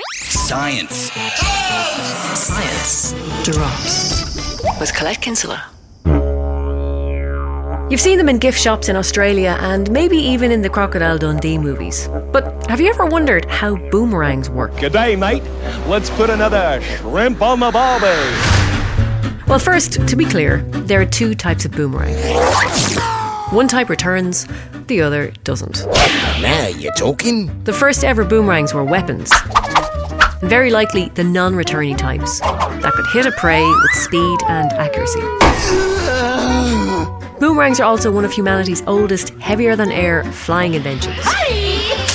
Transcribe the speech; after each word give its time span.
Science. 0.00 1.12
Science 2.34 3.12
drops 3.44 4.62
with 4.80 4.94
Colette 4.94 5.20
Kinsella. 5.20 5.64
You've 7.90 8.00
seen 8.00 8.16
them 8.16 8.28
in 8.30 8.38
gift 8.38 8.58
shops 8.58 8.88
in 8.88 8.96
Australia 8.96 9.56
and 9.60 9.90
maybe 9.90 10.16
even 10.16 10.50
in 10.50 10.62
the 10.62 10.70
Crocodile 10.70 11.18
Dundee 11.18 11.58
movies. 11.58 12.08
But 12.32 12.66
have 12.68 12.80
you 12.80 12.88
ever 12.88 13.04
wondered 13.04 13.44
how 13.46 13.76
boomerangs 13.90 14.48
work? 14.48 14.78
Good 14.80 14.94
day, 14.94 15.14
mate. 15.14 15.42
Let's 15.86 16.08
put 16.10 16.30
another 16.30 16.80
shrimp 16.80 17.42
on 17.42 17.60
the 17.60 17.70
barbie. 17.70 18.06
Well, 19.46 19.58
first, 19.58 20.08
to 20.08 20.16
be 20.16 20.24
clear, 20.24 20.62
there 20.86 21.02
are 21.02 21.06
two 21.06 21.34
types 21.34 21.66
of 21.66 21.72
boomerang. 21.72 22.14
One 23.52 23.68
type 23.68 23.90
returns, 23.90 24.46
the 24.86 25.02
other 25.02 25.30
doesn't. 25.44 25.84
Now 26.40 26.68
you're 26.68 26.94
talking. 26.94 27.62
The 27.64 27.72
first 27.74 28.02
ever 28.02 28.24
boomerangs 28.24 28.72
were 28.72 28.82
weapons. 28.82 29.30
And 30.40 30.48
very 30.48 30.70
likely 30.70 31.10
the 31.10 31.22
non 31.24 31.54
returning 31.54 31.96
types 31.98 32.40
that 32.40 32.92
could 32.94 33.06
hit 33.12 33.26
a 33.26 33.32
prey 33.38 33.62
with 33.62 33.90
speed 33.92 34.38
and 34.48 34.72
accuracy. 34.72 35.20
Boomerangs 37.40 37.78
are 37.78 37.84
also 37.84 38.10
one 38.10 38.24
of 38.24 38.32
humanity's 38.32 38.82
oldest, 38.86 39.30
heavier 39.40 39.76
than 39.76 39.92
air 39.92 40.24
flying 40.32 40.72
inventions. 40.72 41.22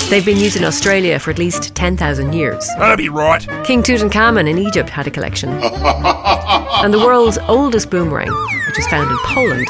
They've 0.10 0.26
been 0.26 0.38
used 0.38 0.58
in 0.58 0.64
Australia 0.64 1.20
for 1.20 1.30
at 1.30 1.38
least 1.38 1.76
10,000 1.76 2.34
years. 2.34 2.68
That'll 2.80 2.98
be 2.98 3.10
right. 3.10 3.46
King 3.64 3.84
Tutankhamun 3.84 4.50
in 4.50 4.58
Egypt 4.58 4.90
had 4.90 5.06
a 5.06 5.12
collection. 5.12 5.50
and 5.52 6.92
the 6.92 7.00
world's 7.06 7.38
oldest 7.48 7.92
boomerang, 7.92 8.32
which 8.66 8.78
was 8.78 8.88
found 8.88 9.12
in 9.12 9.18
Poland, 9.26 9.68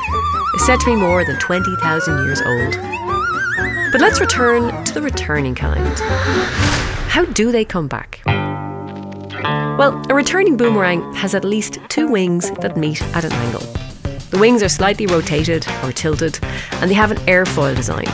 is 0.57 0.65
said 0.65 0.79
to 0.79 0.87
be 0.87 0.95
more 0.95 1.23
than 1.23 1.37
20,000 1.37 2.25
years 2.25 2.41
old. 2.41 2.73
But 3.91 4.01
let's 4.01 4.19
return 4.19 4.83
to 4.85 4.93
the 4.93 5.03
returning 5.03 5.53
kind. 5.53 5.99
How 7.09 7.25
do 7.25 7.51
they 7.51 7.63
come 7.63 7.87
back? 7.87 8.21
Well, 8.25 10.03
a 10.09 10.15
returning 10.15 10.57
boomerang 10.57 11.13
has 11.13 11.35
at 11.35 11.45
least 11.45 11.77
two 11.89 12.07
wings 12.07 12.49
that 12.61 12.75
meet 12.75 13.03
at 13.15 13.23
an 13.23 13.33
angle. 13.33 13.59
The 14.31 14.39
wings 14.39 14.63
are 14.63 14.69
slightly 14.69 15.05
rotated 15.05 15.67
or 15.83 15.91
tilted, 15.91 16.39
and 16.81 16.89
they 16.89 16.95
have 16.95 17.11
an 17.11 17.17
airfoil 17.27 17.75
design. 17.75 18.07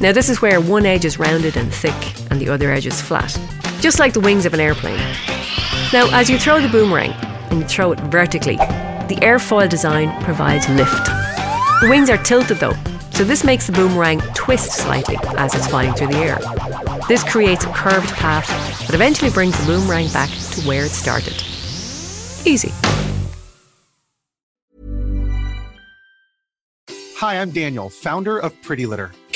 Now, 0.00 0.12
this 0.12 0.28
is 0.28 0.40
where 0.40 0.60
one 0.60 0.86
edge 0.86 1.04
is 1.04 1.18
rounded 1.18 1.56
and 1.56 1.74
thick, 1.74 2.30
and 2.30 2.40
the 2.40 2.48
other 2.48 2.70
edge 2.70 2.86
is 2.86 3.02
flat, 3.02 3.36
just 3.80 3.98
like 3.98 4.12
the 4.12 4.20
wings 4.20 4.46
of 4.46 4.54
an 4.54 4.60
airplane. 4.60 5.00
Now, 5.92 6.08
as 6.12 6.30
you 6.30 6.38
throw 6.38 6.60
the 6.60 6.68
boomerang 6.68 7.10
and 7.50 7.58
you 7.58 7.66
throw 7.66 7.90
it 7.90 7.98
vertically, 8.02 8.56
the 8.56 9.18
airfoil 9.20 9.68
design 9.68 10.10
provides 10.22 10.68
lift. 10.68 11.27
The 11.80 11.88
wings 11.88 12.10
are 12.10 12.18
tilted 12.18 12.58
though, 12.58 12.74
so 13.12 13.22
this 13.22 13.44
makes 13.44 13.68
the 13.68 13.72
boomerang 13.72 14.20
twist 14.34 14.72
slightly 14.72 15.16
as 15.36 15.54
it's 15.54 15.68
flying 15.68 15.94
through 15.94 16.08
the 16.08 16.16
air. 16.16 16.40
This 17.06 17.22
creates 17.22 17.64
a 17.66 17.72
curved 17.72 18.12
path 18.14 18.48
that 18.88 18.94
eventually 18.94 19.30
brings 19.30 19.56
the 19.60 19.64
boomerang 19.64 20.08
back 20.08 20.28
to 20.28 20.60
where 20.62 20.84
it 20.84 20.90
started. 20.90 21.34
Easy. 22.44 22.72
Hi, 27.18 27.40
I'm 27.40 27.52
Daniel, 27.52 27.90
founder 27.90 28.38
of 28.38 28.60
Pretty 28.62 28.84
Litter. 28.84 29.12